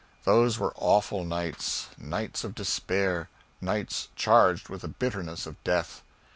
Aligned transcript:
Those 0.23 0.57
were 0.57 0.73
awful 0.77 1.23
nights, 1.23 1.89
nights 1.95 2.43
of 2.43 2.55
despair, 2.55 3.29
nights 3.61 4.09
charged 4.15 4.67
with 4.67 4.81
the 4.81 4.87
bitterness 4.87 5.45
of 5.45 5.63
death. 5.63 6.01